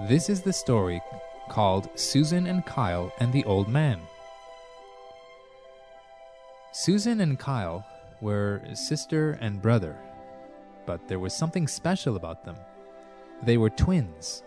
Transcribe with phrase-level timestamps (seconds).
[0.00, 1.00] This is the story
[1.48, 4.00] called Susan and Kyle and the Old Man.
[6.72, 7.86] Susan and Kyle
[8.20, 9.96] were sister and brother,
[10.84, 12.56] but there was something special about them.
[13.44, 14.42] They were twins.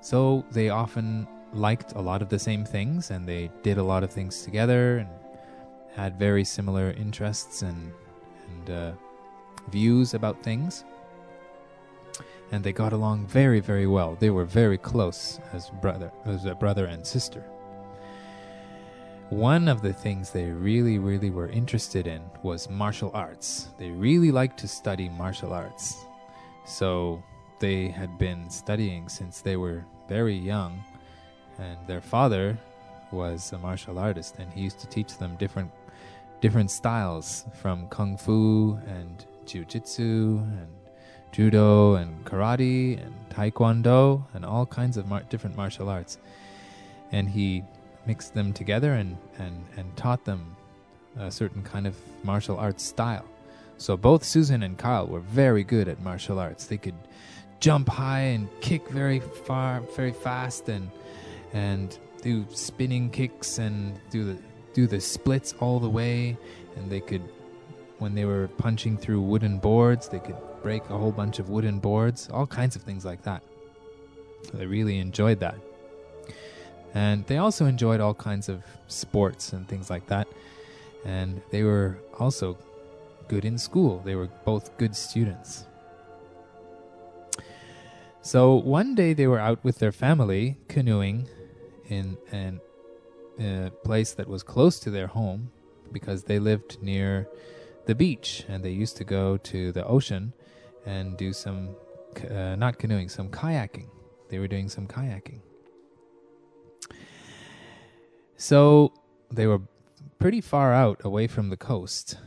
[0.00, 4.02] So they often liked a lot of the same things and they did a lot
[4.02, 5.08] of things together and
[5.94, 7.92] had very similar interests and,
[8.48, 8.92] and uh,
[9.70, 10.84] views about things.
[12.52, 14.16] And they got along very, very well.
[14.18, 17.44] They were very close as brother, as a brother and sister.
[19.30, 23.68] One of the things they really, really were interested in was martial arts.
[23.76, 25.96] They really liked to study martial arts.
[26.64, 27.22] So
[27.58, 30.84] they had been studying since they were very young,
[31.58, 32.56] and their father
[33.10, 35.70] was a martial artist, and he used to teach them different
[36.40, 40.68] different styles from kung fu and jiu-jitsu and
[41.36, 46.16] judo and karate and taekwondo and all kinds of mar- different martial arts.
[47.12, 47.62] And he
[48.06, 50.56] mixed them together and, and, and taught them
[51.18, 53.26] a certain kind of martial arts style.
[53.76, 56.66] So both Susan and Kyle were very good at martial arts.
[56.66, 56.94] They could
[57.60, 60.90] jump high and kick very far, very fast, and
[61.52, 64.38] and do spinning kicks and do the
[64.72, 66.38] do the splits all the way.
[66.76, 67.22] And they could,
[67.98, 71.78] when they were punching through wooden boards, they could break a whole bunch of wooden
[71.78, 73.40] boards, all kinds of things like that.
[74.52, 75.54] They really enjoyed that.
[76.92, 80.26] And they also enjoyed all kinds of sports and things like that.
[81.04, 82.58] And they were also
[83.28, 84.02] good in school.
[84.04, 85.66] They were both good students.
[88.22, 91.28] So one day they were out with their family canoeing
[91.88, 92.60] in an,
[93.38, 95.52] a place that was close to their home
[95.92, 97.28] because they lived near
[97.84, 100.32] the beach and they used to go to the ocean
[100.86, 101.76] and do some,
[102.30, 103.88] uh, not canoeing, some kayaking.
[104.28, 105.40] They were doing some kayaking.
[108.36, 108.92] So
[109.30, 109.60] they were
[110.18, 112.18] pretty far out away from the coast,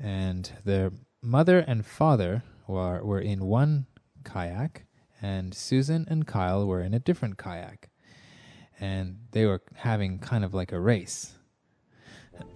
[0.00, 0.92] and their
[1.22, 3.86] mother and father were, were in one
[4.24, 4.84] kayak,
[5.20, 7.88] and Susan and Kyle were in a different kayak.
[8.78, 11.32] And they were having kind of like a race.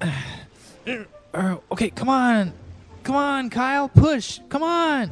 [0.03, 2.53] Uh, okay, come on.
[3.03, 4.41] Come on, Kyle, push.
[4.51, 5.11] Come on.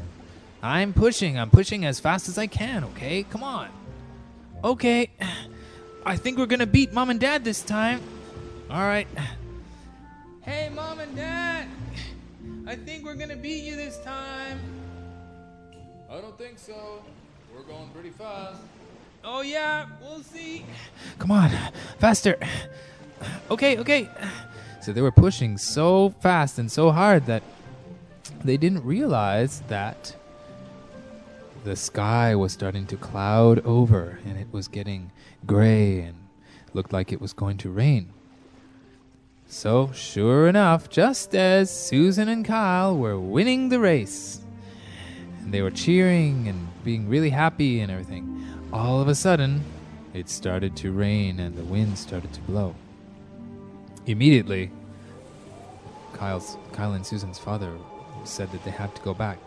[0.62, 1.38] I'm pushing.
[1.38, 3.22] I'm pushing as fast as I can, okay?
[3.22, 3.68] Come on.
[4.64, 5.10] Okay.
[6.04, 8.00] I think we're gonna beat mom and dad this time.
[8.70, 9.06] All right.
[10.40, 11.68] Hey, mom and dad.
[12.66, 14.58] I think we're gonna beat you this time.
[16.10, 17.02] I don't think so.
[17.54, 18.60] We're going pretty fast.
[19.24, 20.64] Oh, yeah, we'll see.
[21.18, 21.50] Come on,
[21.98, 22.38] faster.
[23.50, 24.08] Okay, okay.
[24.80, 27.42] So they were pushing so fast and so hard that
[28.44, 30.14] they didn't realize that
[31.68, 35.10] the sky was starting to cloud over and it was getting
[35.44, 36.16] gray and
[36.72, 38.08] looked like it was going to rain.
[39.48, 44.40] So, sure enough, just as Susan and Kyle were winning the race,
[45.42, 49.62] and they were cheering and being really happy and everything, all of a sudden,
[50.14, 52.74] it started to rain and the wind started to blow.
[54.06, 54.70] Immediately,
[56.14, 57.76] Kyle's, Kyle and Susan's father
[58.24, 59.38] said that they had to go back.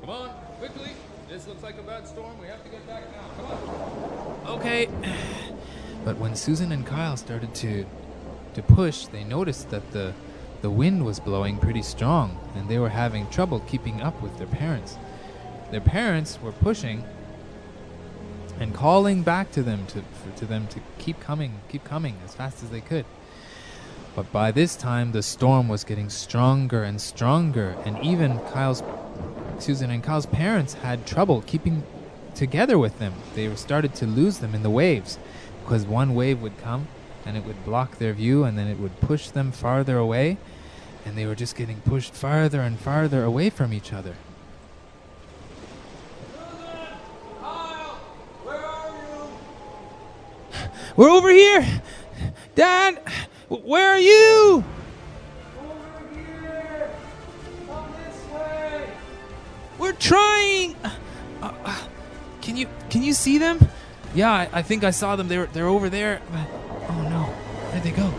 [0.00, 0.90] Come on, quickly.
[1.28, 2.40] This looks like a bad storm.
[2.40, 3.28] We have to get back now.
[3.36, 4.58] Come on.
[4.58, 4.88] Okay.
[6.04, 7.84] But when Susan and Kyle started to
[8.54, 10.14] to push, they noticed that the
[10.62, 14.46] the wind was blowing pretty strong and they were having trouble keeping up with their
[14.46, 14.96] parents.
[15.70, 17.04] Their parents were pushing
[18.58, 22.34] and calling back to them to for, to them to keep coming, keep coming as
[22.34, 23.04] fast as they could.
[24.16, 28.82] But by this time the storm was getting stronger and stronger and even Kyle's
[29.58, 31.82] Susan and Kyle's parents had trouble keeping
[32.34, 33.14] together with them.
[33.34, 35.18] They started to lose them in the waves
[35.62, 36.88] because one wave would come
[37.26, 40.38] and it would block their view and then it would push them farther away
[41.04, 44.14] and they were just getting pushed farther and farther away from each other.
[46.32, 46.78] Susan,
[47.40, 48.00] Kyle,
[48.44, 49.28] where are you?
[50.96, 51.82] We're over here!
[52.54, 53.00] Dad!
[53.48, 54.64] Where are you?
[59.98, 60.76] Trying.
[60.84, 60.90] Uh,
[61.42, 61.82] uh,
[62.40, 63.58] can you can you see them?
[64.14, 65.28] Yeah, I, I think I saw them.
[65.28, 66.20] They're they're over there.
[66.88, 67.22] Oh no,
[67.70, 68.12] where'd they go?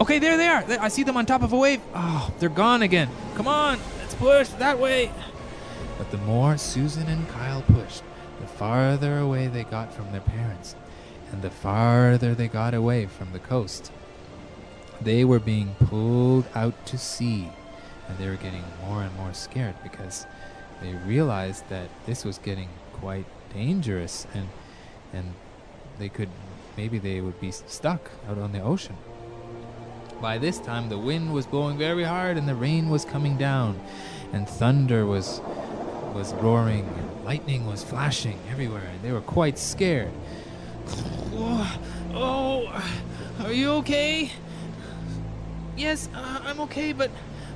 [0.00, 0.64] Okay, there they are.
[0.80, 1.80] I see them on top of a wave.
[1.94, 3.08] Oh, they're gone again.
[3.34, 5.10] Come on, let's push that way.
[5.98, 8.02] But the more Susan and Kyle pushed,
[8.40, 10.74] the farther away they got from their parents,
[11.30, 13.92] and the farther they got away from the coast.
[15.00, 17.48] They were being pulled out to sea,
[18.08, 20.26] and they were getting more and more scared because
[20.82, 24.48] they realized that this was getting quite dangerous and
[25.12, 25.34] and
[25.98, 26.28] they could
[26.76, 28.96] maybe they would be stuck out on the ocean.
[30.20, 33.80] By this time, the wind was blowing very hard, and the rain was coming down,
[34.32, 35.40] and thunder was
[36.14, 40.12] was roaring, and lightning was flashing everywhere, and they were quite scared.
[41.34, 41.80] Oh,
[42.14, 42.82] oh,
[43.44, 44.30] are you okay?
[45.76, 47.10] Yes, uh, I'm okay, but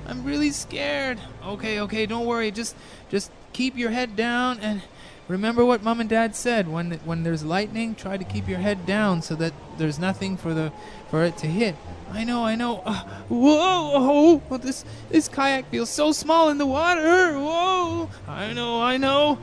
[0.08, 1.18] I'm really scared.
[1.44, 2.50] Okay, okay, don't worry.
[2.50, 2.76] Just
[3.08, 4.82] just keep your head down and
[5.28, 8.86] remember what mom and dad said when when there's lightning, try to keep your head
[8.86, 10.72] down so that there's nothing for the
[11.10, 11.74] for it to hit.
[12.12, 12.82] I know, I know.
[12.84, 17.38] Uh, whoa, oh, this this kayak feels so small in the water.
[17.38, 19.38] Whoa, I know, I know.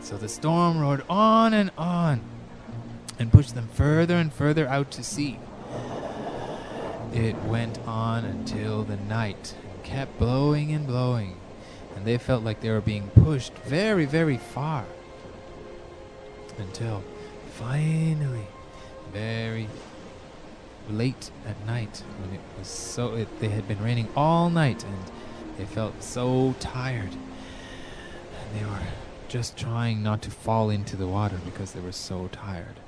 [0.00, 2.22] So the storm roared on and on
[3.18, 5.38] and pushed them further and further out to sea.
[7.12, 9.54] It went on until the night,
[9.90, 11.36] kept blowing and blowing,
[11.96, 14.84] and they felt like they were being pushed very, very far.
[16.58, 17.02] Until
[17.54, 18.46] finally,
[19.12, 19.66] very
[20.88, 24.96] late at night, when it was so, it, they had been raining all night, and
[25.56, 28.86] they felt so tired, and they were
[29.28, 32.78] just trying not to fall into the water because they were so tired.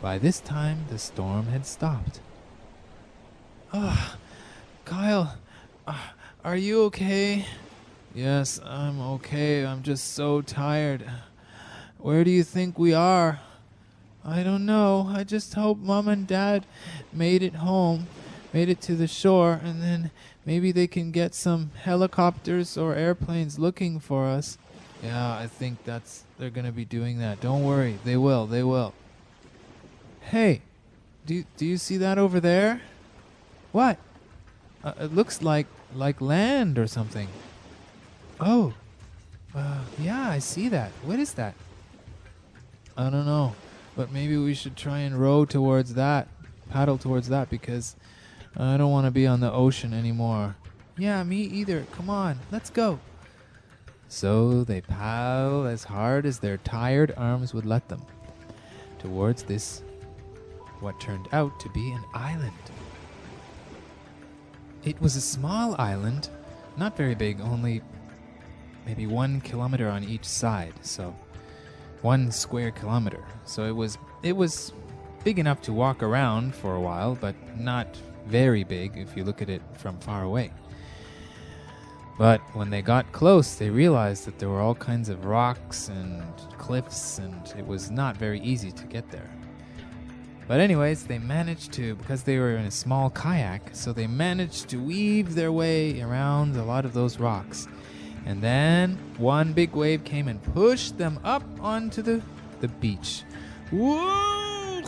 [0.00, 2.20] By this time, the storm had stopped.
[3.72, 4.16] Ah,
[4.84, 5.36] Kyle,
[5.86, 6.14] ah,
[6.44, 7.44] are you okay?
[8.14, 9.64] Yes, I'm okay.
[9.64, 11.04] I'm just so tired.
[11.98, 13.40] Where do you think we are?
[14.24, 15.10] I don't know.
[15.14, 16.66] I just hope mom and dad
[17.12, 18.06] made it home,
[18.52, 20.10] made it to the shore, and then
[20.46, 24.56] maybe they can get some helicopters or airplanes looking for us.
[25.02, 27.40] Yeah, I think that's they're gonna be doing that.
[27.40, 28.46] Don't worry, they will.
[28.46, 28.94] They will.
[30.20, 30.62] Hey,
[31.26, 32.82] do you, do you see that over there?
[33.72, 33.98] What?
[34.82, 37.28] Uh, it looks like like land or something.
[38.38, 38.72] Oh,
[39.54, 40.90] uh, yeah, I see that.
[41.02, 41.54] What is that?
[42.96, 43.54] I don't know,
[43.96, 46.28] but maybe we should try and row towards that,
[46.68, 47.96] paddle towards that because
[48.56, 50.56] I don't want to be on the ocean anymore.
[50.98, 51.86] Yeah, me either.
[51.92, 52.98] Come on, let's go.
[54.08, 58.02] So they paddled as hard as their tired arms would let them
[58.98, 59.82] towards this,
[60.80, 62.52] what turned out to be an island.
[64.82, 66.30] It was a small island,
[66.78, 67.82] not very big, only
[68.86, 71.14] maybe one kilometer on each side, so
[72.00, 73.22] one square kilometer.
[73.44, 74.72] So it was it was
[75.22, 77.94] big enough to walk around for a while, but not
[78.26, 80.50] very big if you look at it from far away.
[82.18, 86.22] But when they got close, they realized that there were all kinds of rocks and
[86.58, 89.30] cliffs, and it was not very easy to get there.
[90.50, 94.68] But, anyways, they managed to, because they were in a small kayak, so they managed
[94.70, 97.68] to weave their way around a lot of those rocks.
[98.26, 102.20] And then one big wave came and pushed them up onto the,
[102.60, 103.22] the beach.
[103.70, 104.82] Whoa!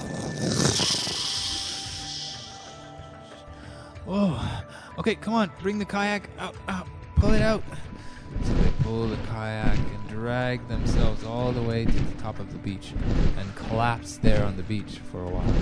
[4.08, 4.64] Oh,
[4.98, 6.88] okay, come on, bring the kayak out, out,
[7.18, 7.62] pull it out.
[8.42, 9.78] So they pull the kayak
[10.12, 12.92] drag themselves all the way to the top of the beach
[13.38, 15.54] and collapse there on the beach for a while.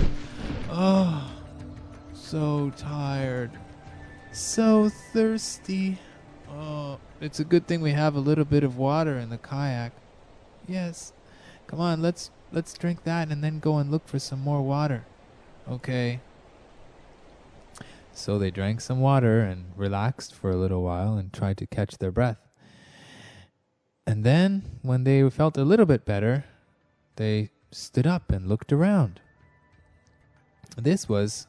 [0.69, 1.31] Oh,
[2.13, 3.51] so tired,
[4.33, 5.97] so thirsty.
[6.49, 9.93] Oh, it's a good thing we have a little bit of water in the kayak.
[10.67, 11.13] Yes.
[11.67, 15.05] Come on, let's let's drink that and then go and look for some more water.
[15.69, 16.19] Okay.
[18.13, 21.97] So they drank some water and relaxed for a little while and tried to catch
[21.99, 22.50] their breath.
[24.11, 26.43] And then, when they felt a little bit better,
[27.15, 29.21] they stood up and looked around.
[30.75, 31.47] This was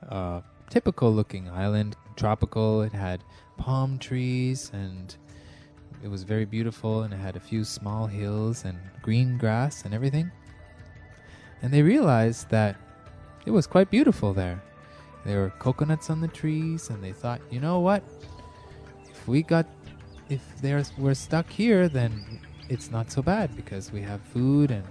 [0.00, 2.80] a typical looking island, tropical.
[2.80, 3.22] It had
[3.58, 5.14] palm trees and
[6.02, 9.92] it was very beautiful and it had a few small hills and green grass and
[9.92, 10.32] everything.
[11.60, 12.76] And they realized that
[13.44, 14.62] it was quite beautiful there.
[15.26, 18.02] There were coconuts on the trees and they thought, you know what?
[19.10, 19.66] If we got
[20.32, 24.84] if there's we're stuck here then it's not so bad because we have food and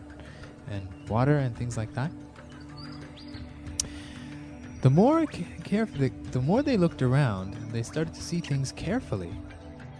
[0.69, 2.11] and water and things like that.
[4.81, 9.31] The more ca- caref- the, more they looked around, they started to see things carefully,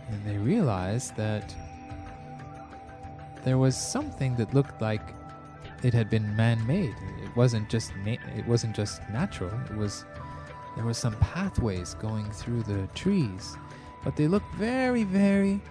[0.09, 1.53] and they realized that
[3.43, 5.13] there was something that looked like
[5.83, 6.95] it had been man-made.
[7.23, 9.51] It wasn't just it wasn't just natural.
[9.69, 10.05] It was
[10.75, 13.57] there were some pathways going through the trees,
[14.03, 15.61] but they look very, very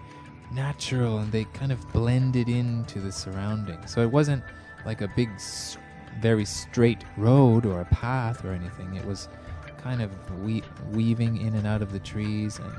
[0.52, 3.92] natural, and they kind of blended into the surroundings.
[3.92, 4.42] So it wasn't
[4.84, 5.30] like a big,
[6.20, 8.94] very straight road or a path or anything.
[8.94, 9.28] It was
[9.78, 10.10] kind of
[10.42, 12.72] we- weaving in and out of the trees, and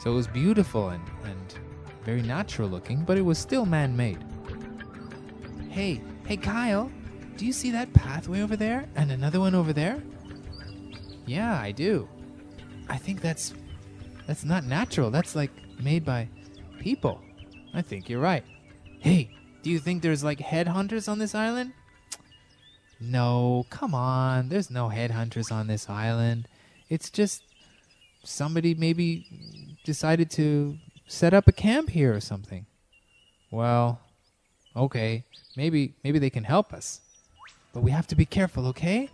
[0.00, 1.54] so it was beautiful and, and
[2.04, 4.18] very natural looking, but it was still man-made.
[5.70, 6.90] Hey, hey, Kyle,
[7.36, 10.02] do you see that pathway over there and another one over there?
[11.24, 12.08] Yeah, I do.
[12.88, 13.54] I think that's
[14.26, 15.10] that's not natural.
[15.10, 15.50] That's like
[15.80, 16.28] made by
[16.78, 17.20] people.
[17.74, 18.44] I think you're right.
[18.98, 19.30] Hey,
[19.62, 21.72] do you think there's like headhunters on this island?
[23.00, 24.48] No, come on.
[24.48, 26.46] There's no headhunters on this island.
[26.88, 27.42] It's just
[28.24, 30.76] somebody maybe decided to
[31.08, 32.66] set up a camp here or something.
[33.50, 34.00] Well,
[34.76, 35.24] okay.
[35.56, 37.00] Maybe maybe they can help us.
[37.72, 39.08] But we have to be careful, okay?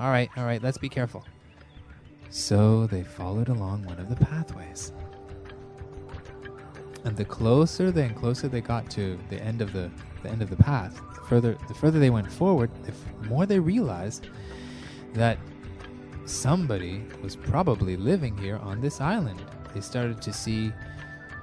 [0.00, 0.62] All right, all right.
[0.62, 1.24] Let's be careful.
[2.30, 4.92] So they followed along one of the pathways.
[7.04, 9.90] And the closer they and closer they got to the end of the,
[10.22, 13.46] the end of the path, the further the further they went forward, the f- more
[13.46, 14.28] they realized
[15.14, 15.38] that
[16.26, 19.42] somebody was probably living here on this island.
[19.72, 20.70] They started to see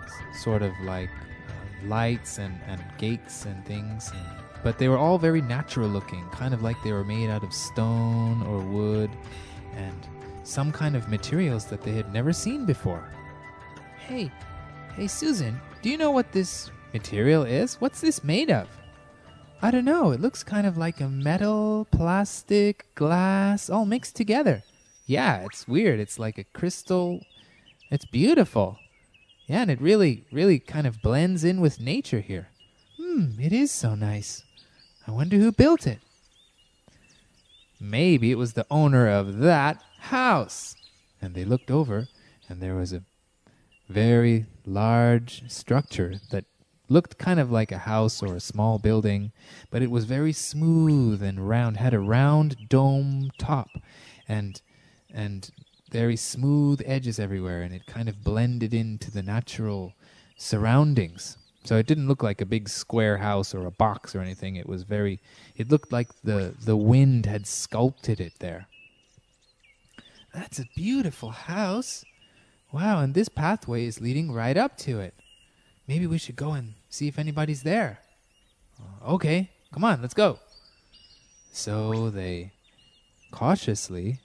[0.03, 4.97] s- sort of like uh, lights and, and gates and things, and, but they were
[4.97, 9.09] all very natural looking, kind of like they were made out of stone or wood
[9.73, 10.07] and
[10.47, 13.09] some kind of materials that they had never seen before.
[13.97, 14.31] Hey,
[14.95, 17.75] hey, Susan, do you know what this material is?
[17.81, 18.67] What's this made of?
[19.61, 20.11] I don't know.
[20.11, 24.63] It looks kind of like a metal, plastic, glass, all mixed together.
[25.05, 25.99] Yeah, it's weird.
[25.99, 27.21] It's like a crystal.
[27.89, 28.77] It's beautiful.
[29.47, 32.49] Yeah, and it really, really kind of blends in with nature here.
[32.99, 34.43] Hmm, it is so nice.
[35.07, 35.99] I wonder who built it.
[37.79, 40.75] Maybe it was the owner of that house.
[41.21, 42.07] And they looked over,
[42.47, 43.03] and there was a
[43.89, 46.45] very large structure that
[46.89, 49.31] looked kind of like a house or a small building,
[49.71, 53.69] but it was very smooth and round, had a round dome top
[54.27, 54.61] and
[55.13, 55.49] and
[55.91, 59.93] very smooth edges everywhere and it kind of blended into the natural
[60.35, 61.37] surroundings.
[61.63, 64.55] So it didn't look like a big square house or a box or anything.
[64.55, 65.19] It was very
[65.55, 68.67] it looked like the the wind had sculpted it there.
[70.35, 72.03] That's a beautiful house.
[72.73, 75.13] Wow, and this pathway is leading right up to it.
[75.87, 77.99] Maybe we should go and see if anybody's there.
[78.77, 80.39] Uh, Okay, come on, let's go.
[81.53, 82.51] So they
[83.31, 84.19] cautiously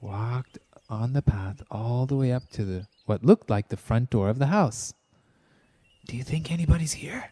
[0.00, 0.58] walked
[0.90, 4.28] on the path all the way up to the what looked like the front door
[4.28, 4.94] of the house.
[6.08, 7.30] Do you think anybody's here?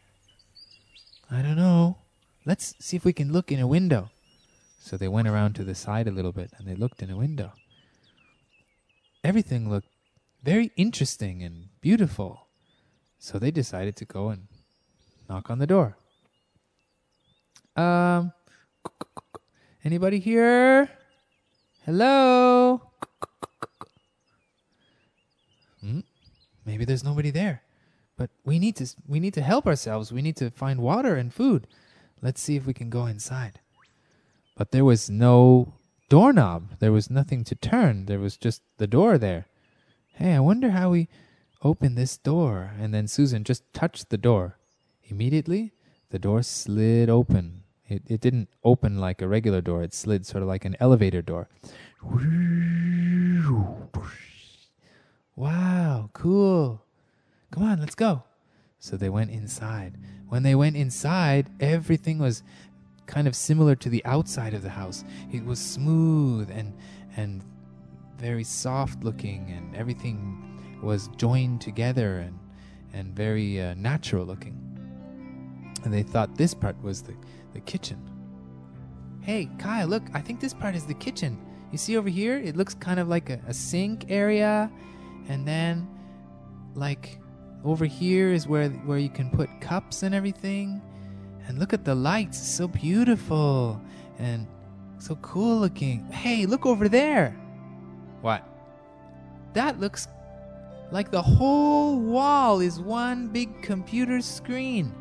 [1.32, 1.98] I don't know.
[2.46, 4.10] Let's see if we can look in a window.
[4.78, 7.16] So they went around to the side a little bit and they looked in a
[7.16, 7.52] window.
[9.24, 9.88] Everything looked
[10.42, 12.46] very interesting and beautiful.
[13.18, 14.48] So they decided to go and
[15.30, 15.96] knock on the door.
[17.74, 18.32] Um,
[19.82, 20.90] anybody here?
[21.86, 22.82] Hello?
[25.80, 26.00] Hmm?
[26.66, 27.62] Maybe there's nobody there.
[28.16, 30.12] But we need to we need to help ourselves.
[30.12, 31.66] We need to find water and food.
[32.22, 33.60] Let's see if we can go inside.
[34.56, 35.74] But there was no
[36.08, 36.78] doorknob.
[36.78, 38.06] There was nothing to turn.
[38.06, 39.46] There was just the door there.
[40.14, 41.08] Hey, I wonder how we
[41.62, 42.72] open this door.
[42.78, 44.58] And then Susan just touched the door.
[45.04, 45.72] Immediately,
[46.10, 47.64] the door slid open.
[47.86, 51.20] It, it didn't open like a regular door, it slid sort of like an elevator
[51.20, 51.48] door.
[55.36, 56.82] Wow, cool.
[57.50, 58.22] Come on, let's go.
[58.78, 59.98] So they went inside.
[60.28, 62.42] When they went inside, everything was
[63.06, 65.04] kind of similar to the outside of the house.
[65.32, 66.72] It was smooth and
[67.16, 67.42] and
[68.18, 72.38] very soft looking and everything was joined together and
[72.92, 74.60] and very uh, natural looking.
[75.84, 77.14] And they thought this part was the,
[77.52, 77.98] the kitchen.
[79.20, 81.38] Hey, Kyle, look, I think this part is the kitchen.
[81.72, 82.38] You see over here?
[82.38, 84.70] It looks kind of like a, a sink area.
[85.28, 85.88] And then,
[86.74, 87.18] like,
[87.64, 90.80] over here is where, where you can put cups and everything.
[91.46, 93.80] And look at the lights, so beautiful
[94.18, 94.46] and
[94.98, 96.04] so cool looking.
[96.06, 97.36] Hey, look over there.
[98.22, 98.48] What?
[99.52, 100.08] That looks
[100.90, 104.94] like the whole wall is one big computer screen.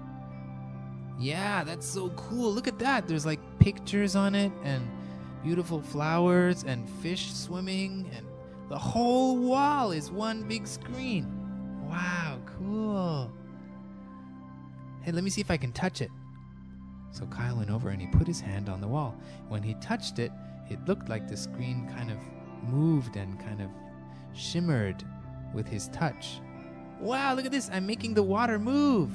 [1.20, 2.52] Yeah, that's so cool.
[2.52, 3.08] Look at that.
[3.08, 4.90] There's like pictures on it and
[5.44, 8.26] beautiful flowers and fish swimming and
[8.70, 11.28] the whole wall is one big screen.
[11.88, 13.32] Wow, cool.
[15.02, 16.10] Hey, let me see if I can touch it.
[17.13, 19.15] So Kyle went over and he put his hand on the wall.
[19.48, 20.32] When he touched it,
[20.70, 22.17] it looked like the screen kind of
[22.63, 23.70] moved and kind of
[24.34, 25.03] shimmered
[25.53, 26.41] with his touch.
[27.00, 27.70] Wow, look at this.
[27.72, 29.12] I'm making the water move.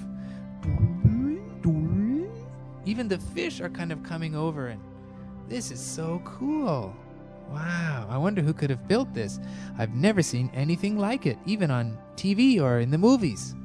[2.86, 4.80] Even the fish are kind of coming over, and
[5.48, 6.94] this is so cool.
[7.50, 9.40] Wow, I wonder who could have built this.
[9.76, 13.56] I've never seen anything like it, even on TV or in the movies.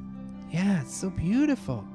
[0.51, 1.85] Yeah, it's so beautiful.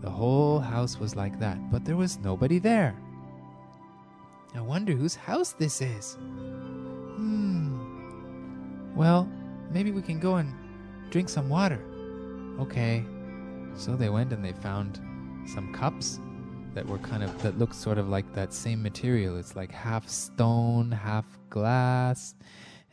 [0.00, 2.96] The whole house was like that, but there was nobody there.
[4.54, 6.14] I wonder whose house this is.
[7.16, 7.78] Hmm.
[8.94, 9.28] Well,
[9.70, 10.54] maybe we can go and
[11.10, 11.80] drink some water.
[12.60, 13.04] Okay.
[13.74, 15.00] So they went and they found
[15.46, 16.20] some cups
[16.74, 19.36] that were kind of that looked sort of like that same material.
[19.36, 22.34] It's like half stone, half glass,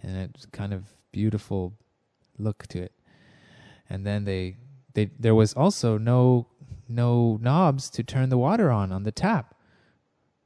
[0.03, 1.73] and it's kind of beautiful
[2.37, 2.93] look to it.
[3.89, 4.57] And then they
[4.93, 6.47] they there was also no
[6.87, 9.55] no knobs to turn the water on on the tap.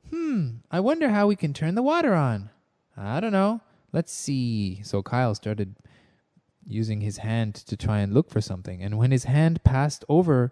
[0.10, 2.50] Hmm, I wonder how we can turn the water on.
[2.98, 3.62] I don't know.
[3.91, 4.81] Let's see.
[4.84, 5.75] So Kyle started
[6.65, 10.51] using his hand to try and look for something, and when his hand passed over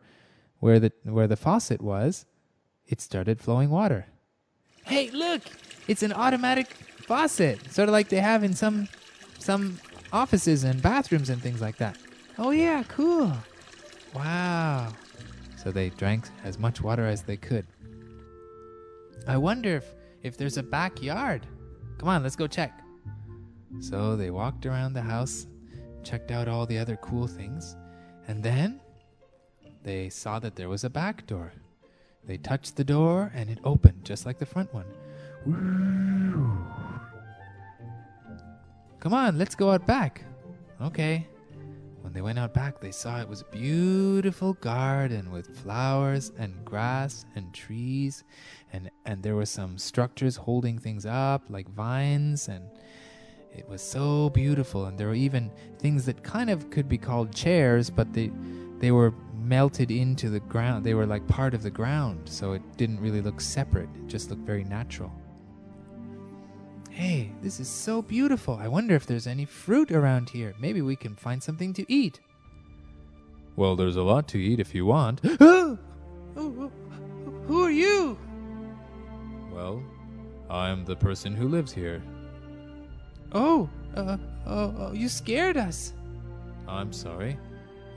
[0.60, 2.25] where the where the faucet was,
[2.88, 4.08] it started flowing water.
[4.86, 5.41] Hey, look!
[5.88, 6.67] It's an automatic
[7.08, 8.88] faucet, sort of like they have in some
[9.38, 9.79] some
[10.12, 11.98] offices and bathrooms and things like that.
[12.38, 13.32] Oh yeah, cool.
[14.13, 14.94] Wow.
[15.67, 17.67] So they drank as much water as they could.
[19.27, 19.93] I wonder if
[20.24, 21.45] if there's a backyard.
[21.97, 22.79] Come on, let's go check.
[23.81, 25.45] So they walked around the house,
[26.03, 27.75] checked out all the other cool things,
[28.29, 28.79] and then
[29.83, 31.51] they saw that there was a back door.
[32.24, 34.88] They touched the door and it opened just like the front one.
[39.01, 40.24] Come on, let's go out back.
[40.81, 41.27] Okay.
[42.07, 46.63] When they went out back, they saw it was a beautiful garden with flowers and
[46.63, 48.23] grass and trees,
[48.71, 52.63] and, and there were some structures holding things up, like vines, and
[53.53, 54.85] it was so beautiful.
[54.85, 58.31] And there were even things that kind of could be called chairs, but they,
[58.79, 60.85] they were melted into the ground.
[60.85, 63.89] They were like part of the ground, so it didn't really look separate.
[63.97, 65.11] It just looked very natural.
[66.98, 68.58] Hey, this is so beautiful.
[68.60, 70.56] I wonder if there's any fruit around here.
[70.60, 72.20] Maybe we can find something to eat.
[73.56, 75.22] Well, there's a lot to eat if you want.
[75.39, 75.77] oh,
[76.36, 76.72] oh,
[77.46, 78.18] who are you?
[79.53, 79.83] Well,
[80.50, 82.01] I'm the person who lives here.
[83.31, 85.94] Oh, uh, oh, oh, you scared us.
[86.68, 87.38] I'm sorry.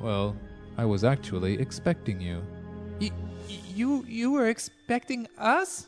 [0.03, 0.37] Well,
[0.77, 2.43] I was actually expecting you.
[3.01, 3.13] Y-
[3.75, 5.87] you, you were expecting us?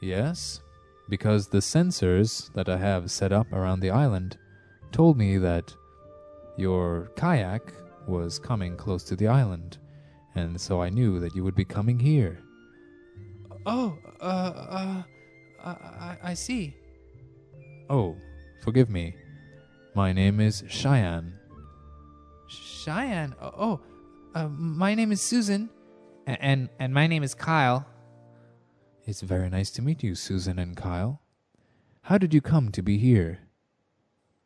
[0.00, 0.60] Yes,
[1.08, 4.38] because the sensors that I have set up around the island
[4.92, 5.74] told me that
[6.56, 7.72] your kayak
[8.06, 9.78] was coming close to the island,
[10.34, 12.38] and so I knew that you would be coming here.
[13.66, 15.02] Oh, uh, uh,
[15.64, 16.74] I, I see.
[17.90, 18.16] Oh,
[18.62, 19.14] forgive me.
[19.94, 21.34] My name is Cheyenne.
[22.48, 23.34] Cheyenne.
[23.40, 23.80] Oh, oh
[24.34, 25.70] uh, my name is Susan,
[26.26, 27.86] and, and and my name is Kyle.
[29.06, 31.20] It's very nice to meet you, Susan and Kyle.
[32.02, 33.38] How did you come to be here?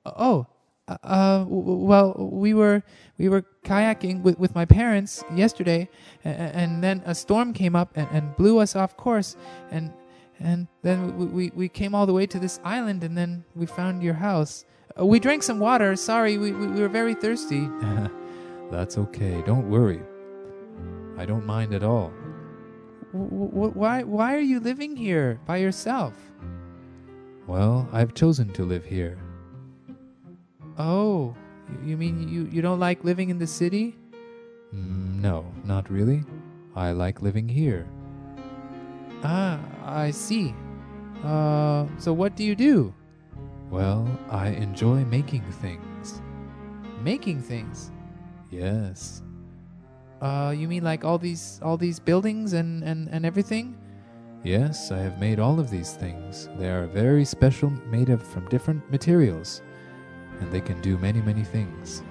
[0.05, 0.47] Oh,
[0.87, 2.83] uh, uh well, we were
[3.17, 5.89] we were kayaking with, with my parents yesterday,
[6.25, 9.35] and, and then a storm came up and, and blew us off course,
[9.71, 9.93] and
[10.39, 13.65] and then we, we, we came all the way to this island, and then we
[13.65, 14.67] found your house.
[14.99, 15.97] Uh, we drank some water.
[15.97, 17.69] Sorry, we, we, we were very thirsty.
[18.71, 19.43] That's okay.
[19.47, 20.01] Don't worry.
[21.17, 22.13] I don't mind at all.
[23.13, 26.15] W- why why are you living here by yourself?
[27.47, 29.19] Well, I've chosen to live here.
[30.79, 31.35] Oh,
[31.85, 33.97] you mean you, you don't like living in the city?
[34.75, 36.23] Mm, no, not really.
[36.77, 37.87] I like living here.
[39.25, 40.55] Ah, I see.
[41.25, 42.95] Uh, so what do you do?
[43.71, 46.23] Well, I enjoy making things.
[47.03, 47.91] Making things?
[48.51, 49.23] Yes.
[50.21, 53.77] Uh, you mean like all these all these buildings and, and, and everything?
[54.43, 56.49] Yes, I have made all of these things.
[56.59, 59.61] They are very special, made of from different materials,
[60.41, 62.03] and they can do many, many things.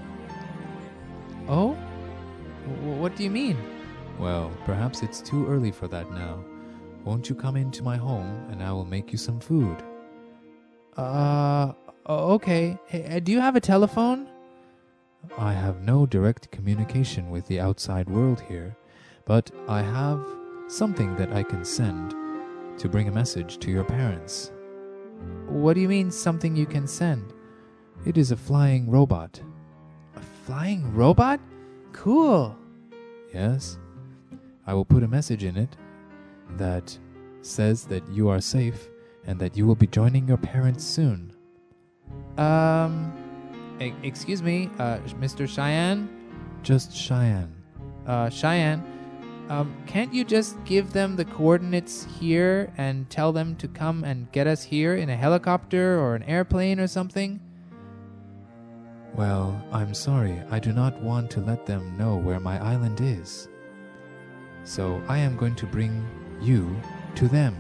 [1.48, 1.76] Oh?
[2.68, 3.58] W- what do you mean?
[4.20, 6.44] Well, perhaps it's too early for that now.
[7.04, 9.82] Won't you come into my home and I will make you some food?
[10.98, 11.74] Uh,
[12.08, 12.78] okay.
[12.86, 14.30] Hey, do you have a telephone?
[15.38, 18.76] I have no direct communication with the outside world here,
[19.26, 20.26] but I have
[20.68, 22.16] something that I can send
[22.80, 24.52] to bring a message to your parents.
[25.48, 27.34] What do you mean, something you can send?
[28.06, 29.42] It is a flying robot.
[30.16, 31.40] A flying robot?
[31.92, 32.56] Cool.
[33.34, 33.78] Yes.
[34.66, 35.76] I will put a message in it
[36.58, 36.98] that
[37.42, 38.88] says that you are safe
[39.26, 41.34] and that you will be joining your parents soon.
[42.38, 43.12] Um,
[43.80, 45.48] E- excuse me, uh, Mr.
[45.48, 46.10] Cheyenne?
[46.64, 47.54] Just Cheyenne.
[48.06, 48.84] Uh, Cheyenne,
[49.50, 54.32] um, can't you just give them the coordinates here and tell them to come and
[54.32, 57.40] get us here in a helicopter or an airplane or something?
[59.16, 63.50] Well, I'm sorry, I do not want to let them know where my island is.
[64.64, 66.06] So I am going to bring
[66.40, 66.76] you
[67.16, 67.56] to them.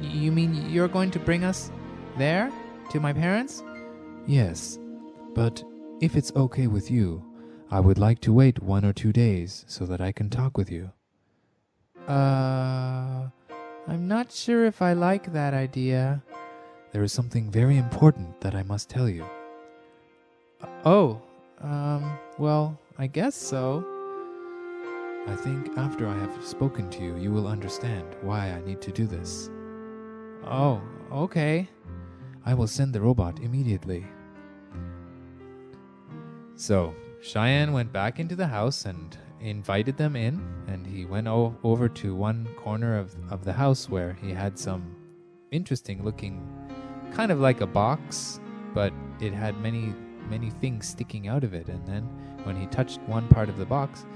[0.00, 1.70] You mean you're going to bring us
[2.18, 2.50] there?
[2.90, 3.62] To my parents?
[4.26, 4.78] Yes,
[5.34, 5.62] but
[6.00, 7.24] if it's okay with you,
[7.70, 10.70] I would like to wait one or two days so that I can talk with
[10.70, 10.90] you.
[12.08, 13.28] Uh,
[13.86, 16.22] I'm not sure if I like that idea.
[16.92, 19.24] There is something very important that I must tell you.
[20.84, 21.20] Oh,
[21.60, 23.84] um, well, I guess so.
[25.28, 28.90] I think after I have spoken to you, you will understand why I need to
[28.90, 29.50] do this.
[30.44, 30.80] Oh,
[31.12, 31.68] okay.
[32.44, 34.06] I will send the robot immediately.
[36.54, 41.56] So, Cheyenne went back into the house and invited them in, and he went o-
[41.64, 44.94] over to one corner of, of the house where he had some
[45.50, 46.46] interesting looking,
[47.12, 48.40] kind of like a box,
[48.74, 49.94] but it had many,
[50.28, 51.68] many things sticking out of it.
[51.68, 52.04] And then
[52.44, 54.06] when he touched one part of the box,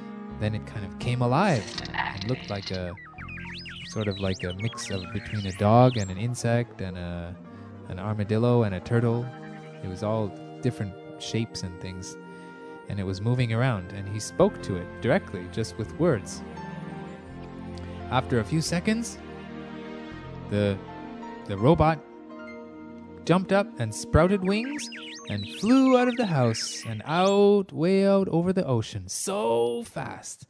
[0.40, 2.94] then it kind of came alive and looked like a
[3.88, 7.36] sort of like a mix of between a dog and an insect and a
[7.88, 9.26] an armadillo and a turtle.
[9.82, 10.28] It was all
[10.62, 12.16] different shapes and things
[12.88, 16.42] and it was moving around, and he spoke to it directly, just with words.
[18.10, 19.18] After a few seconds,
[20.50, 20.76] the
[21.46, 21.98] the robot
[23.24, 24.88] jumped up and sprouted wings
[25.28, 30.46] and flew out of the house and out way out over the ocean so fast.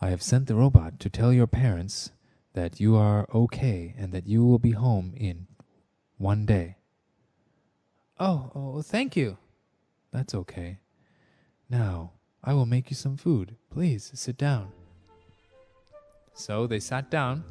[0.00, 2.12] I have sent the robot to tell your parents
[2.54, 5.46] that you are okay and that you will be home in
[6.18, 6.76] one day.
[8.18, 9.38] Oh, oh, thank you.
[10.12, 10.78] That's okay.
[11.68, 13.56] Now, I will make you some food.
[13.70, 14.72] Please sit down.
[16.34, 17.44] So they sat down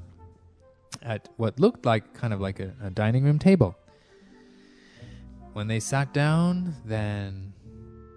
[1.02, 3.76] at what looked like kind of like a, a dining room table.
[5.54, 7.54] When they sat down, then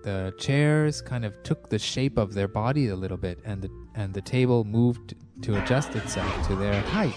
[0.03, 3.71] the chairs kind of took the shape of their body a little bit, and the
[3.95, 7.15] and the table moved to adjust itself to their height.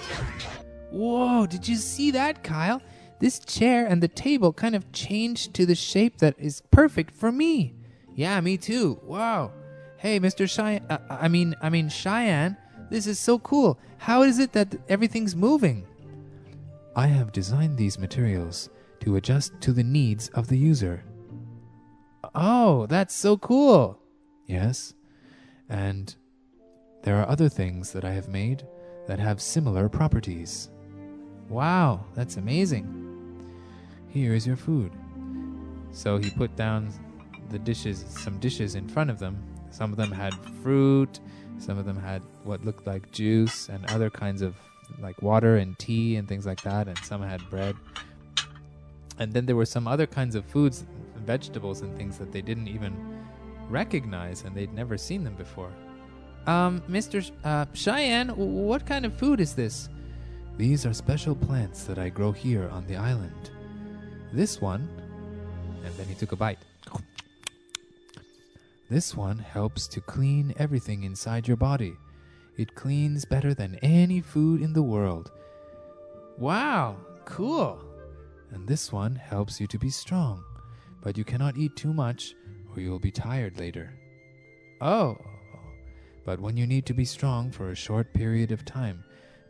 [0.91, 1.45] Whoa!
[1.45, 2.81] Did you see that, Kyle?
[3.19, 7.31] this chair and the table kind of changed to the shape that is perfect for
[7.31, 7.73] me.
[8.13, 8.99] Yeah, me too.
[9.03, 9.51] Wow.
[9.97, 10.49] Hey, Mr.
[10.49, 12.57] Cheyenne, uh, I mean, I mean Cheyenne,
[12.89, 13.79] this is so cool.
[13.97, 15.88] How is it that everything's moving?
[16.95, 18.69] I have designed these materials
[19.01, 21.03] to adjust to the needs of the user.
[22.33, 23.99] Oh, that's so cool.
[24.45, 24.93] Yes.
[25.69, 26.15] And
[27.05, 28.67] there are other things that I have made
[29.05, 30.71] that have similar properties.
[31.49, 32.87] Wow, that's amazing.
[34.09, 34.91] Here is your food.
[35.91, 36.91] So he put down
[37.51, 39.37] the dishes, some dishes in front of them.
[39.69, 41.19] Some of them had fruit,
[41.59, 44.55] some of them had what looked like juice and other kinds of
[44.99, 47.75] like water and tea and things like that, and some had bread.
[49.19, 50.85] And then there were some other kinds of foods,
[51.17, 53.23] vegetables and things that they didn't even
[53.69, 55.71] recognize and they'd never seen them before.
[56.47, 57.23] Um, Mr.
[57.23, 59.89] Sh- uh, Cheyenne, what kind of food is this?
[60.58, 63.49] These are special plants that I grow here on the island.
[64.31, 64.88] This one,
[65.84, 66.60] and then he took a bite.
[68.89, 71.95] This one helps to clean everything inside your body.
[72.55, 75.31] It cleans better than any food in the world.
[76.38, 77.79] Wow, cool.
[78.51, 80.43] And this one helps you to be strong,
[81.01, 82.36] but you cannot eat too much
[82.73, 83.91] or you will be tired later.
[84.79, 85.17] Oh.
[86.25, 89.03] But when you need to be strong for a short period of time,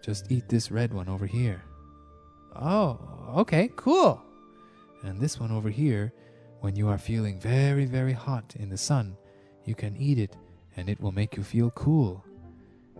[0.03, 1.63] just eat this red one over here.
[2.55, 2.99] Oh,
[3.37, 4.21] okay, cool.
[5.01, 6.13] And this one over here,
[6.59, 9.17] when you are feeling very, very hot in the sun,
[9.63, 10.35] you can eat it
[10.75, 12.23] and it will make you feel cool.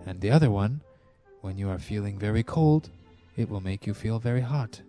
[0.06, 0.82] And the other one,
[1.42, 2.90] when you are feeling very cold,
[3.36, 4.82] it will make you feel very hot.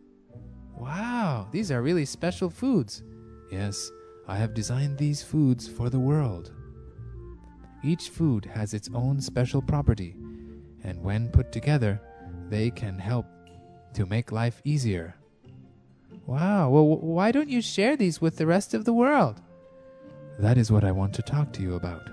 [0.76, 3.02] Wow, these are really special foods.
[3.50, 3.90] Yes,
[4.28, 6.52] I have designed these foods for the world.
[7.82, 10.16] Each food has its own special property,
[10.82, 12.00] and when put together,
[12.48, 13.26] they can help
[13.94, 15.14] to make life easier.
[16.26, 19.40] Wow, well, why don't you share these with the rest of the world?
[20.38, 22.08] That is what I want to talk to you about.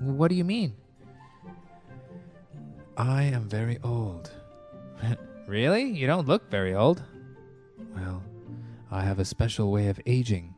[0.00, 0.74] What do you mean?
[2.96, 4.30] I am very old.
[5.46, 5.84] really?
[5.84, 7.02] You don't look very old.
[7.94, 8.22] Well,
[8.90, 10.54] I have a special way of aging,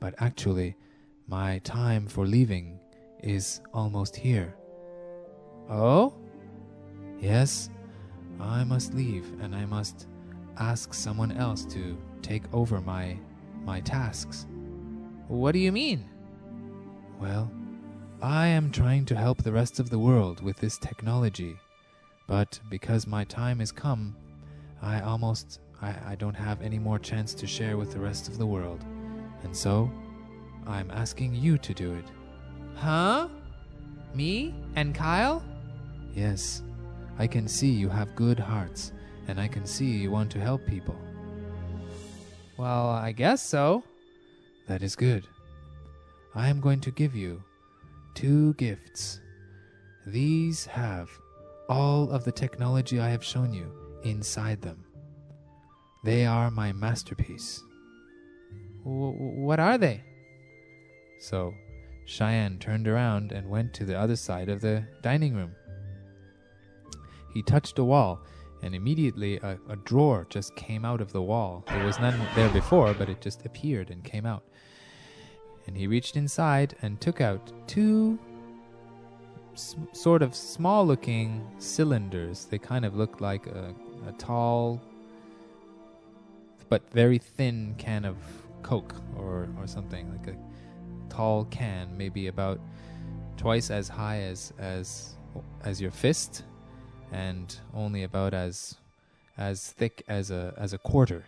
[0.00, 0.76] but actually,
[1.26, 2.78] my time for leaving
[3.24, 4.54] is almost here.
[5.70, 6.14] Oh?
[7.18, 7.70] Yes,
[8.38, 10.06] I must leave and I must
[10.58, 13.18] ask someone else to take over my
[13.64, 14.46] my tasks.
[15.28, 16.08] What do you mean?
[17.18, 17.50] Well,
[18.20, 21.56] I am trying to help the rest of the world with this technology,
[22.26, 24.16] but because my time has come,
[24.82, 28.36] I almost I, I don't have any more chance to share with the rest of
[28.36, 28.84] the world.
[29.44, 29.90] And so
[30.66, 32.04] I'm asking you to do it.
[32.76, 33.28] Huh?
[34.14, 35.42] Me and Kyle?
[36.14, 36.62] Yes,
[37.18, 38.92] I can see you have good hearts,
[39.28, 40.96] and I can see you want to help people.
[42.56, 43.82] Well, I guess so.
[44.68, 45.26] That is good.
[46.34, 47.42] I am going to give you
[48.14, 49.20] two gifts.
[50.06, 51.10] These have
[51.68, 53.72] all of the technology I have shown you
[54.04, 54.84] inside them.
[56.04, 57.62] They are my masterpiece.
[58.84, 60.02] W- what are they?
[61.20, 61.54] So
[62.06, 65.54] Cheyenne turned around and went to the other side of the dining room.
[67.32, 68.20] He touched a wall,
[68.62, 71.64] and immediately a, a drawer just came out of the wall.
[71.68, 74.44] There was none there before, but it just appeared and came out.
[75.66, 78.18] And he reached inside and took out two
[79.54, 82.44] s- sort of small looking cylinders.
[82.44, 83.74] They kind of look like a,
[84.06, 84.80] a tall
[86.68, 88.16] but very thin can of
[88.62, 90.36] Coke or, or something, like a
[91.08, 92.60] tall can, maybe about
[93.36, 95.14] twice as high as, as,
[95.62, 96.44] as your fist
[97.12, 98.76] and only about as
[99.36, 101.24] as thick as a as a quarter.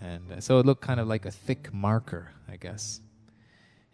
[0.00, 3.00] And uh, so it looked kind of like a thick marker, I guess.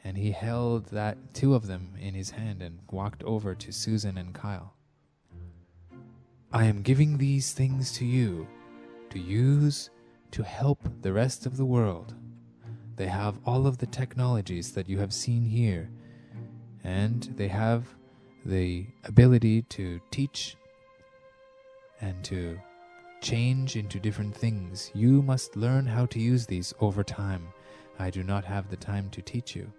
[0.05, 4.17] And he held that two of them in his hand and walked over to Susan
[4.17, 4.75] and Kyle.
[6.51, 8.47] I am giving these things to you
[9.11, 9.91] to use
[10.31, 12.15] to help the rest of the world.
[12.99, 15.89] They have all of the technologies that you have seen here,
[16.83, 17.87] and they have
[18.45, 20.57] the ability to teach
[22.01, 22.59] and to
[23.21, 24.91] change into different things.
[24.95, 27.47] You must learn how to use these over time.
[28.01, 29.73] I do not have the time to teach you.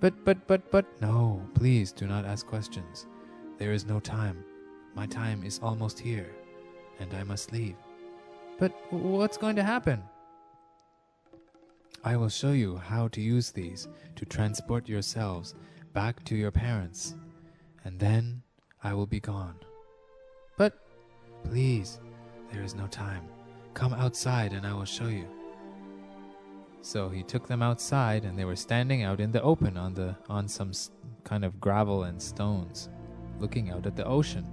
[0.00, 3.06] But, but, but, but, no, please do not ask questions.
[3.58, 4.42] There is no time.
[4.94, 6.30] My time is almost here,
[7.00, 7.76] and I must leave.
[8.58, 10.02] But what's going to happen?
[12.06, 15.54] I will show you how to use these to transport yourselves
[15.94, 17.14] back to your parents
[17.84, 18.42] and then
[18.82, 19.56] I will be gone.
[20.58, 20.78] But
[21.44, 22.00] please,
[22.52, 23.22] there is no time.
[23.72, 25.26] Come outside and I will show you.
[26.82, 30.14] So he took them outside and they were standing out in the open on the
[30.28, 30.72] on some
[31.24, 32.90] kind of gravel and stones,
[33.40, 34.44] looking out at the ocean.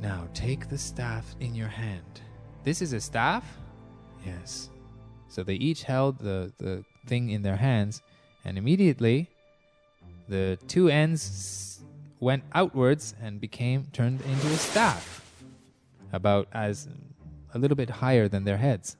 [0.00, 2.22] Now take the staff in your hand.
[2.64, 3.44] This is a staff?
[4.24, 4.70] Yes.
[5.30, 8.02] So they each held the, the thing in their hands,
[8.44, 9.30] and immediately
[10.28, 11.80] the two ends
[12.18, 15.24] went outwards and became turned into a staff,
[16.12, 16.88] about as
[17.54, 18.96] a little bit higher than their heads.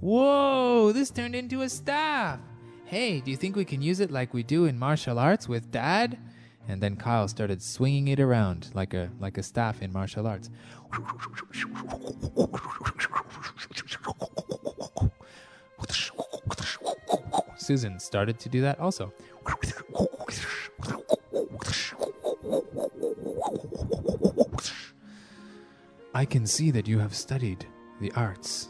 [0.00, 2.40] Whoa, this turned into a staff.
[2.86, 5.70] Hey, do you think we can use it like we do in martial arts with
[5.70, 6.18] dad?
[6.68, 10.48] And then Kyle started swinging it around like a like a staff in martial arts.
[17.56, 19.12] Susan started to do that also.
[26.12, 27.64] I can see that you have studied
[28.00, 28.68] the arts,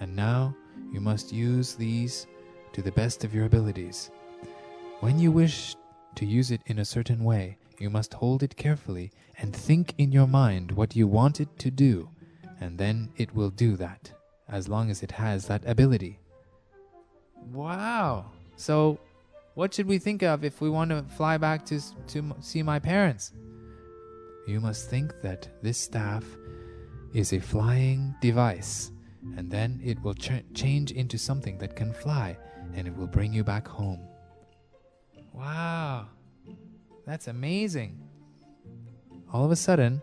[0.00, 0.54] and now
[0.92, 2.26] you must use these
[2.72, 4.10] to the best of your abilities.
[5.00, 5.76] When you wish
[6.16, 10.10] to use it in a certain way, you must hold it carefully and think in
[10.10, 12.10] your mind what you want it to do,
[12.60, 14.10] and then it will do that,
[14.48, 16.18] as long as it has that ability.
[17.52, 18.26] Wow.
[18.56, 18.98] So,
[19.54, 22.78] what should we think of if we want to fly back to to see my
[22.78, 23.32] parents?
[24.46, 26.24] You must think that this staff
[27.12, 28.90] is a flying device,
[29.36, 32.36] and then it will ch- change into something that can fly,
[32.74, 34.00] and it will bring you back home.
[35.32, 36.06] Wow.
[37.06, 38.00] That's amazing.
[39.32, 40.02] All of a sudden,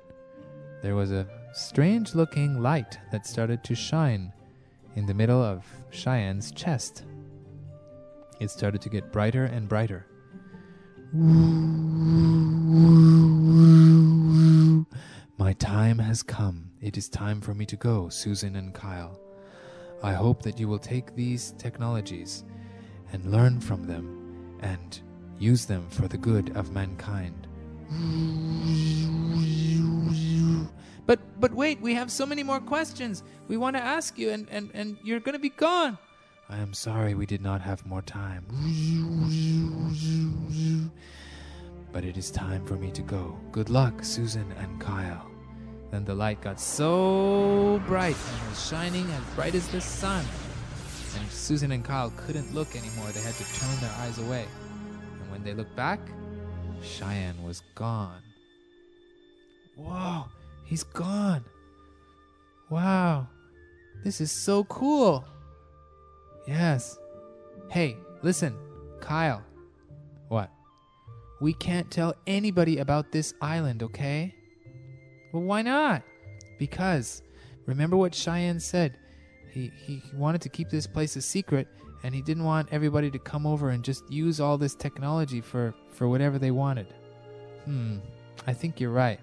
[0.82, 4.34] there was a strange looking light that started to shine
[4.96, 7.06] in the middle of Cheyenne's chest.
[8.42, 10.06] It started to get brighter and brighter.
[15.38, 16.72] My time has come.
[16.82, 19.18] It is time for me to go, Susan and Kyle.
[20.04, 22.44] I hope that you will take these technologies
[23.14, 25.00] and learn from them and
[25.40, 27.48] use them for the good of mankind.
[31.06, 33.24] But but wait, we have so many more questions.
[33.48, 35.98] We want to ask you and and and you're going to be gone.
[36.50, 38.46] I am sorry we did not have more time.
[41.92, 43.38] But it is time for me to go.
[43.52, 45.26] Good luck, Susan and Kyle.
[45.92, 50.26] Then the light got so bright and was shining as bright as the sun.
[51.18, 53.08] And Susan and Kyle couldn't look anymore.
[53.12, 54.46] They had to turn their eyes away.
[55.22, 56.00] And when they looked back,
[56.84, 58.22] Cheyenne was gone.
[59.78, 60.26] Whoa,
[60.66, 61.46] he's gone.
[62.70, 63.28] wow,
[64.04, 65.26] this is so cool.
[66.48, 67.00] Yes.
[67.70, 68.56] Hey, listen,
[69.00, 69.44] Kyle.
[70.28, 70.52] What?
[71.42, 74.36] We can't tell anybody about this island, okay?
[75.34, 76.04] Well, why not?
[76.60, 77.24] Because
[77.66, 78.98] remember what Cheyenne said.
[79.52, 81.68] He, he wanted to keep this place a secret
[82.04, 85.74] and he didn't want everybody to come over and just use all this technology for,
[85.90, 86.94] for whatever they wanted.
[87.64, 87.98] Hmm,
[88.46, 89.20] I think you're right.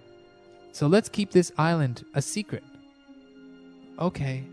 [0.72, 2.64] So let's keep this island a secret.
[3.98, 4.44] Okay.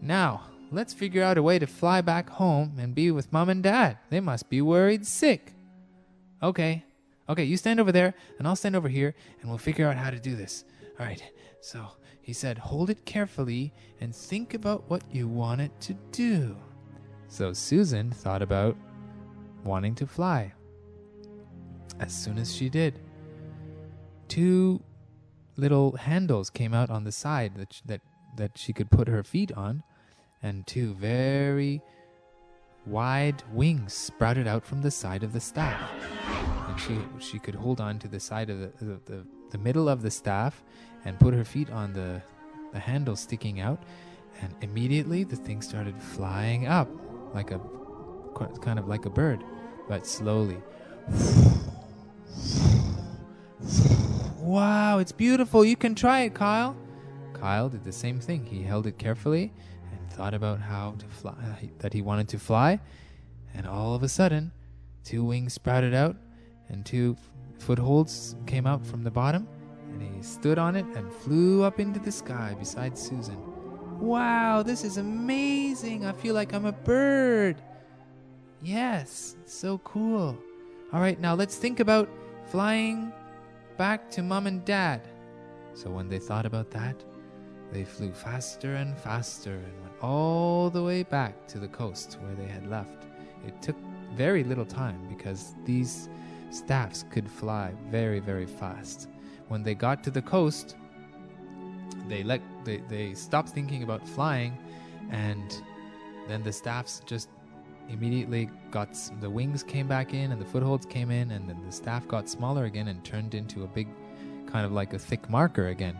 [0.00, 3.62] Now, let's figure out a way to fly back home and be with mom and
[3.62, 3.98] dad.
[4.10, 5.52] They must be worried sick.
[6.42, 6.84] Okay.
[7.28, 10.10] Okay, you stand over there, and I'll stand over here, and we'll figure out how
[10.10, 10.64] to do this.
[10.98, 11.22] All right.
[11.60, 11.86] So
[12.20, 16.56] he said, hold it carefully and think about what you want it to do.
[17.28, 18.76] So Susan thought about
[19.64, 20.52] wanting to fly.
[22.00, 23.00] As soon as she did,
[24.28, 24.82] two
[25.56, 28.00] little handles came out on the side that, that,
[28.36, 29.82] that she could put her feet on,
[30.42, 31.80] and two very
[32.86, 35.90] wide wings sprouted out from the side of the staff.
[36.68, 39.88] And she, she could hold on to the side of the, the, the, the middle
[39.88, 40.62] of the staff
[41.04, 42.20] and put her feet on the,
[42.72, 43.82] the handle sticking out,
[44.40, 46.88] and immediately the thing started flying up
[47.32, 47.60] like a
[48.60, 49.44] kind of like a bird,
[49.88, 50.58] but slowly.
[54.44, 55.64] Wow, it's beautiful.
[55.64, 56.76] You can try it, Kyle.
[57.32, 58.44] Kyle did the same thing.
[58.44, 59.50] He held it carefully
[59.90, 62.78] and thought about how to fly, uh, that he wanted to fly,
[63.54, 64.52] and all of a sudden,
[65.02, 66.16] two wings sprouted out
[66.68, 67.16] and two
[67.58, 69.48] footholds came out from the bottom,
[69.94, 73.38] and he stood on it and flew up into the sky beside Susan.
[73.98, 76.04] Wow, this is amazing.
[76.04, 77.62] I feel like I'm a bird.
[78.60, 80.36] Yes, so cool.
[80.92, 82.10] All right, now let's think about
[82.44, 83.10] flying
[83.76, 85.08] back to mom and dad.
[85.74, 87.02] So when they thought about that,
[87.72, 92.34] they flew faster and faster and went all the way back to the coast where
[92.34, 93.04] they had left.
[93.46, 93.76] It took
[94.14, 96.08] very little time because these
[96.50, 99.08] staffs could fly very, very fast.
[99.48, 100.76] When they got to the coast,
[102.08, 104.56] they let they, they stopped thinking about flying
[105.10, 105.62] and
[106.28, 107.28] then the staffs just
[107.88, 108.88] immediately got
[109.20, 112.28] the wings came back in and the footholds came in and then the staff got
[112.28, 113.88] smaller again and turned into a big
[114.46, 115.96] kind of like a thick marker again.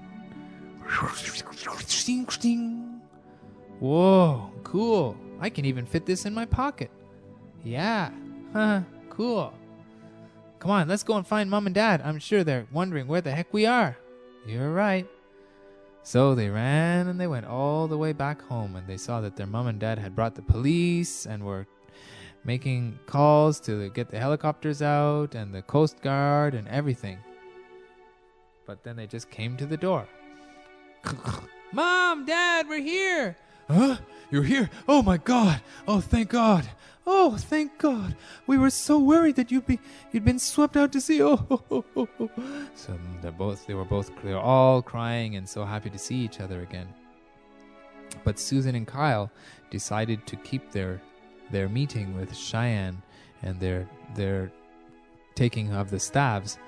[3.80, 5.16] Whoa cool.
[5.40, 6.90] I can even fit this in my pocket.
[7.62, 8.10] Yeah
[8.52, 9.52] huh cool.
[10.58, 12.02] Come on let's go and find mom and dad.
[12.04, 13.96] I'm sure they're wondering where the heck we are.
[14.46, 15.06] You're right.
[16.06, 19.36] So they ran and they went all the way back home, and they saw that
[19.36, 21.66] their mom and dad had brought the police and were
[22.44, 27.18] making calls to get the helicopters out and the Coast Guard and everything.
[28.66, 30.06] But then they just came to the door.
[31.72, 33.36] Mom, Dad, we're here!
[33.68, 33.96] Huh?
[34.30, 34.70] You're here?
[34.88, 35.60] Oh my God!
[35.88, 36.68] Oh, thank God!
[37.06, 38.16] Oh, thank God!
[38.46, 39.80] We were so worried that you'd be
[40.12, 41.20] you'd been swept out to sea.
[41.22, 42.68] Oh, oh, oh, oh, oh.
[42.74, 46.16] so they're both they were both they were all crying and so happy to see
[46.16, 46.88] each other again.
[48.22, 49.30] But Susan and Kyle
[49.70, 51.00] decided to keep their
[51.50, 53.02] their meeting with Cheyenne
[53.42, 54.50] and their their
[55.34, 56.58] taking of the staves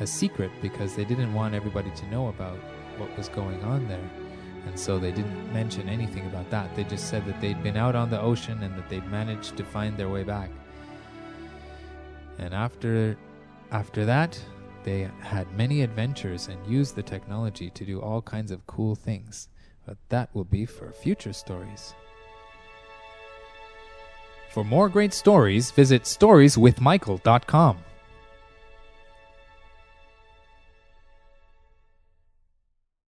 [0.00, 2.56] a secret because they didn't want everybody to know about
[2.96, 4.10] what was going on there.
[4.66, 6.74] And so they didn't mention anything about that.
[6.76, 9.64] They just said that they'd been out on the ocean and that they'd managed to
[9.64, 10.50] find their way back.
[12.38, 13.16] And after
[13.70, 14.40] after that,
[14.84, 19.48] they had many adventures and used the technology to do all kinds of cool things.
[19.86, 21.94] But that will be for future stories.
[24.52, 27.91] For more great stories, visit storieswithmichael.com.